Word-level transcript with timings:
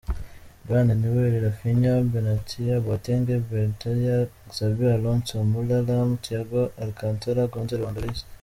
Bayern: 0.67 0.91
Neuer; 1.01 1.41
Rafinha, 1.45 1.93
Benatia, 2.11 2.75
Boateng, 2.85 3.23
Bernatia; 3.51 4.17
Xabi 4.55 4.85
Alonso; 4.97 5.43
Müller, 5.43 5.83
Lahm, 5.87 6.09
Thiago 6.23 6.61
Alcántara, 6.83 7.43
Götze; 7.53 7.75
Lewandowski. 7.79 8.23